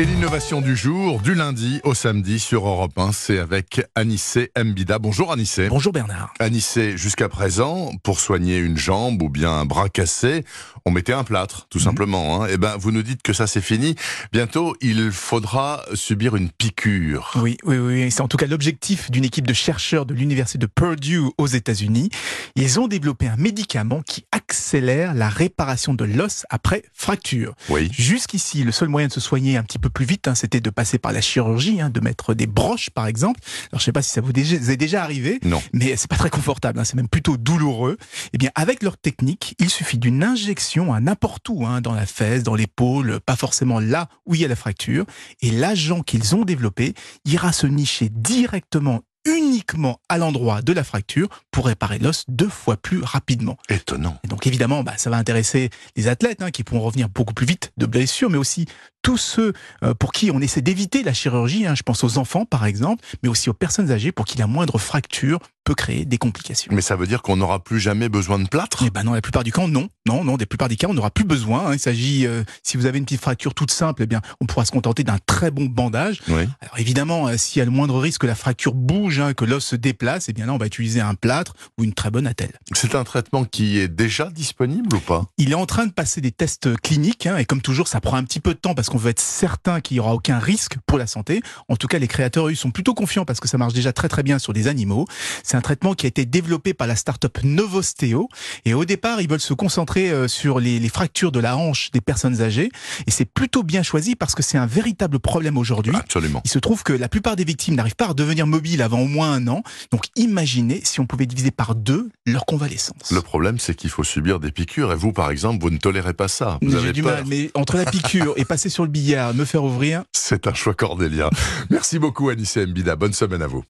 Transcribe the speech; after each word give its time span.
Et 0.00 0.06
l'innovation 0.06 0.62
du 0.62 0.76
jour, 0.76 1.20
du 1.20 1.34
lundi 1.34 1.78
au 1.84 1.92
samedi 1.92 2.40
sur 2.40 2.66
Europe 2.66 2.98
1, 2.98 3.12
c'est 3.12 3.38
avec 3.38 3.82
Anissé 3.94 4.50
Mbida. 4.56 4.98
Bonjour 4.98 5.30
Anissé. 5.30 5.68
Bonjour 5.68 5.92
Bernard. 5.92 6.32
Anissé, 6.38 6.96
jusqu'à 6.96 7.28
présent, 7.28 7.90
pour 8.02 8.18
soigner 8.18 8.56
une 8.56 8.78
jambe 8.78 9.20
ou 9.20 9.28
bien 9.28 9.50
un 9.52 9.66
bras 9.66 9.90
cassé, 9.90 10.46
on 10.86 10.90
mettait 10.90 11.12
un 11.12 11.22
plâtre, 11.22 11.66
tout 11.68 11.80
simplement. 11.80 12.42
Hein. 12.42 12.46
Et 12.46 12.56
ben, 12.56 12.78
vous 12.78 12.92
nous 12.92 13.02
dites 13.02 13.20
que 13.20 13.34
ça 13.34 13.46
c'est 13.46 13.60
fini. 13.60 13.94
Bientôt, 14.32 14.74
il 14.80 15.10
faudra 15.12 15.84
subir 15.92 16.34
une 16.34 16.48
piqûre. 16.48 17.32
Oui, 17.36 17.58
oui, 17.64 17.76
oui. 17.76 18.10
C'est 18.10 18.22
en 18.22 18.28
tout 18.28 18.38
cas 18.38 18.46
l'objectif 18.46 19.10
d'une 19.10 19.24
équipe 19.24 19.46
de 19.46 19.52
chercheurs 19.52 20.06
de 20.06 20.14
l'université 20.14 20.56
de 20.56 20.64
Purdue 20.64 21.24
aux 21.36 21.46
États-Unis. 21.46 22.08
Ils 22.56 22.80
ont 22.80 22.88
développé 22.88 23.28
un 23.28 23.36
médicament 23.36 24.00
qui 24.00 24.24
accélère 24.50 25.14
la 25.14 25.28
réparation 25.28 25.94
de 25.94 26.04
l'os 26.04 26.44
après 26.50 26.82
fracture. 26.92 27.54
Oui. 27.68 27.88
Jusqu'ici, 27.92 28.64
le 28.64 28.72
seul 28.72 28.88
moyen 28.88 29.06
de 29.06 29.12
se 29.12 29.20
soigner 29.20 29.56
un 29.56 29.62
petit 29.62 29.78
peu 29.78 29.90
plus 29.90 30.04
vite, 30.04 30.26
hein, 30.26 30.34
c'était 30.34 30.60
de 30.60 30.70
passer 30.70 30.98
par 30.98 31.12
la 31.12 31.20
chirurgie, 31.20 31.80
hein, 31.80 31.88
de 31.88 32.00
mettre 32.00 32.34
des 32.34 32.48
broches 32.48 32.90
par 32.90 33.06
exemple. 33.06 33.38
Alors 33.70 33.78
je 33.78 33.84
sais 33.84 33.92
pas 33.92 34.02
si 34.02 34.10
ça 34.10 34.20
vous 34.20 34.32
est 34.32 34.76
déjà 34.76 35.04
arrivé, 35.04 35.38
Non. 35.44 35.62
mais 35.72 35.94
c'est 35.96 36.10
pas 36.10 36.16
très 36.16 36.30
confortable, 36.30 36.80
hein, 36.80 36.84
c'est 36.84 36.96
même 36.96 37.08
plutôt 37.08 37.36
douloureux. 37.36 37.96
Eh 38.32 38.38
bien, 38.38 38.50
avec 38.56 38.82
leur 38.82 38.96
technique, 38.96 39.54
il 39.60 39.70
suffit 39.70 39.98
d'une 39.98 40.24
injection 40.24 40.92
à 40.92 40.98
n'importe 41.00 41.48
où, 41.48 41.64
dans 41.80 41.94
la 41.94 42.06
fesse, 42.06 42.42
dans 42.42 42.56
l'épaule, 42.56 43.20
pas 43.20 43.36
forcément 43.36 43.78
là 43.78 44.08
où 44.26 44.34
il 44.34 44.40
y 44.40 44.44
a 44.44 44.48
la 44.48 44.56
fracture, 44.56 45.06
et 45.42 45.52
l'agent 45.52 46.00
qu'ils 46.00 46.34
ont 46.34 46.44
développé 46.44 46.94
ira 47.24 47.52
se 47.52 47.68
nicher 47.68 48.08
directement 48.10 49.02
uniquement 49.24 50.00
à 50.08 50.18
l'endroit 50.18 50.62
de 50.62 50.72
la 50.72 50.84
fracture 50.84 51.28
pour 51.50 51.66
réparer 51.66 51.98
l'os 51.98 52.24
deux 52.28 52.48
fois 52.48 52.76
plus 52.76 53.02
rapidement. 53.02 53.56
Étonnant. 53.68 54.18
Et 54.24 54.28
donc 54.28 54.46
évidemment, 54.46 54.82
bah, 54.82 54.94
ça 54.96 55.10
va 55.10 55.16
intéresser 55.16 55.70
les 55.96 56.08
athlètes 56.08 56.42
hein, 56.42 56.50
qui 56.50 56.64
pourront 56.64 56.80
revenir 56.80 57.08
beaucoup 57.08 57.34
plus 57.34 57.46
vite 57.46 57.72
de 57.76 57.86
blessures, 57.86 58.30
mais 58.30 58.38
aussi 58.38 58.66
tous 59.02 59.16
ceux 59.16 59.52
euh, 59.82 59.94
pour 59.94 60.12
qui 60.12 60.30
on 60.30 60.40
essaie 60.40 60.62
d'éviter 60.62 61.02
la 61.02 61.12
chirurgie. 61.12 61.66
Hein, 61.66 61.74
je 61.74 61.82
pense 61.82 62.04
aux 62.04 62.18
enfants 62.18 62.44
par 62.44 62.66
exemple, 62.66 63.04
mais 63.22 63.28
aussi 63.28 63.50
aux 63.50 63.54
personnes 63.54 63.90
âgées 63.90 64.12
pour 64.12 64.24
qui 64.24 64.38
la 64.38 64.46
moindre 64.46 64.78
fracture 64.78 65.38
peut 65.64 65.74
créer 65.74 66.04
des 66.06 66.16
complications. 66.18 66.72
Mais 66.74 66.80
ça 66.80 66.96
veut 66.96 67.06
dire 67.06 67.20
qu'on 67.20 67.36
n'aura 67.36 67.62
plus 67.62 67.80
jamais 67.80 68.08
besoin 68.08 68.38
de 68.38 68.48
plâtre? 68.48 68.82
Eh 68.86 68.90
ben 68.90 69.02
non, 69.02 69.12
la 69.12 69.20
plupart 69.20 69.44
du 69.44 69.52
temps, 69.52 69.68
non. 69.68 69.88
Non, 70.06 70.24
non, 70.24 70.36
des 70.38 70.46
plupart 70.46 70.68
des 70.68 70.76
cas, 70.76 70.88
on 70.88 70.94
n'aura 70.94 71.10
plus 71.10 71.24
besoin. 71.24 71.66
hein. 71.66 71.74
Il 71.74 71.78
s'agit, 71.78 72.26
euh, 72.26 72.42
si 72.62 72.78
vous 72.78 72.86
avez 72.86 72.98
une 72.98 73.04
petite 73.04 73.20
fracture 73.20 73.54
toute 73.54 73.70
simple, 73.70 74.02
eh 74.02 74.06
bien, 74.06 74.22
on 74.40 74.46
pourra 74.46 74.64
se 74.64 74.72
contenter 74.72 75.04
d'un 75.04 75.18
très 75.26 75.50
bon 75.50 75.66
bandage. 75.66 76.22
Oui. 76.28 76.48
Alors 76.60 76.78
évidemment, 76.78 77.28
euh, 77.28 77.36
s'il 77.36 77.60
y 77.60 77.62
a 77.62 77.66
le 77.66 77.70
moindre 77.70 77.98
risque 78.00 78.22
que 78.22 78.26
la 78.26 78.34
fracture 78.34 78.74
bouge, 78.74 79.20
hein, 79.20 79.34
que 79.34 79.44
l'os 79.44 79.64
se 79.64 79.76
déplace, 79.76 80.28
eh 80.28 80.32
bien 80.32 80.46
là, 80.46 80.54
on 80.54 80.58
va 80.58 80.66
utiliser 80.66 81.00
un 81.02 81.14
plâtre 81.14 81.52
ou 81.78 81.84
une 81.84 81.92
très 81.92 82.10
bonne 82.10 82.26
attelle. 82.26 82.52
C'est 82.72 82.94
un 82.94 83.04
traitement 83.04 83.44
qui 83.44 83.78
est 83.78 83.88
déjà 83.88 84.30
disponible 84.30 84.94
ou 84.96 85.00
pas? 85.00 85.26
Il 85.36 85.52
est 85.52 85.54
en 85.54 85.66
train 85.66 85.86
de 85.86 85.92
passer 85.92 86.22
des 86.22 86.32
tests 86.32 86.74
cliniques, 86.80 87.26
hein, 87.26 87.36
et 87.36 87.44
comme 87.44 87.60
toujours, 87.60 87.86
ça 87.86 88.00
prend 88.00 88.16
un 88.16 88.24
petit 88.24 88.40
peu 88.40 88.54
de 88.54 88.58
temps 88.58 88.74
parce 88.74 88.88
qu'on 88.90 88.98
veut 88.98 89.10
être 89.10 89.20
certain 89.20 89.80
qu'il 89.80 89.94
n'y 89.94 90.00
aura 90.00 90.14
aucun 90.14 90.38
risque 90.38 90.76
pour 90.86 90.98
la 90.98 91.06
santé. 91.06 91.40
En 91.68 91.76
tout 91.76 91.86
cas, 91.86 91.98
les 91.98 92.08
créateurs, 92.08 92.48
eux, 92.48 92.54
sont 92.54 92.70
plutôt 92.70 92.92
confiants 92.92 93.24
parce 93.24 93.40
que 93.40 93.48
ça 93.48 93.56
marche 93.56 93.72
déjà 93.72 93.92
très 93.92 94.08
très 94.08 94.22
bien 94.22 94.38
sur 94.38 94.52
des 94.52 94.66
animaux. 94.68 95.06
C'est 95.42 95.56
un 95.56 95.60
traitement 95.60 95.94
qui 95.94 96.06
a 96.06 96.08
été 96.08 96.26
développé 96.26 96.74
par 96.74 96.86
la 96.86 96.96
start-up 96.96 97.38
Novosteo, 97.42 98.28
et 98.64 98.74
au 98.74 98.84
départ, 98.84 99.20
ils 99.20 99.28
veulent 99.28 99.40
se 99.40 99.54
concentrer 99.54 100.10
euh, 100.10 100.28
sur 100.28 100.60
les, 100.60 100.78
les 100.78 100.88
fractures 100.88 101.32
de 101.32 101.40
la 101.40 101.56
hanche 101.56 101.90
des 101.92 102.00
personnes 102.00 102.42
âgées, 102.42 102.70
et 103.06 103.10
c'est 103.10 103.24
plutôt 103.24 103.62
bien 103.62 103.82
choisi 103.82 104.16
parce 104.16 104.34
que 104.34 104.42
c'est 104.42 104.58
un 104.58 104.66
véritable 104.66 105.18
problème 105.20 105.56
aujourd'hui. 105.56 105.94
Absolument. 105.94 106.42
Il 106.44 106.50
se 106.50 106.58
trouve 106.58 106.82
que 106.82 106.92
la 106.92 107.08
plupart 107.08 107.36
des 107.36 107.44
victimes 107.44 107.76
n'arrivent 107.76 107.96
pas 107.96 108.06
à 108.06 108.08
redevenir 108.08 108.46
mobiles 108.46 108.82
avant 108.82 109.00
au 109.00 109.06
moins 109.06 109.32
un 109.32 109.46
an. 109.46 109.62
Donc 109.92 110.06
imaginez 110.16 110.80
si 110.84 111.00
on 111.00 111.06
pouvait 111.06 111.26
diviser 111.26 111.50
par 111.50 111.74
deux 111.74 112.10
leur 112.26 112.44
convalescence. 112.46 113.12
Le 113.12 113.22
problème, 113.22 113.58
c'est 113.58 113.74
qu'il 113.74 113.90
faut 113.90 114.04
subir 114.04 114.40
des 114.40 114.50
piqûres. 114.50 114.92
Et 114.92 114.96
vous, 114.96 115.12
par 115.12 115.30
exemple, 115.30 115.62
vous 115.62 115.70
ne 115.70 115.78
tolérez 115.78 116.14
pas 116.14 116.28
ça. 116.28 116.58
Vous 116.62 116.74
avez 116.74 116.88
J'ai 116.88 116.92
du 116.92 117.02
peur. 117.02 117.14
mal, 117.14 117.24
mais 117.26 117.50
entre 117.54 117.76
la 117.76 117.84
piqûre 117.84 118.34
et 118.36 118.44
passer 118.44 118.68
sur 118.68 118.79
le 118.84 118.90
billard, 118.90 119.34
me 119.34 119.44
faire 119.44 119.64
ouvrir, 119.64 120.04
C'est 120.12 120.46
un 120.46 120.54
choix 120.54 120.74
cordélien. 120.74 121.30
Merci 121.70 121.98
beaucoup, 121.98 122.28
Anissé 122.28 122.66
Mbida. 122.66 122.96
Bonne 122.96 123.12
semaine 123.12 123.42
à 123.42 123.46
vous. 123.46 123.58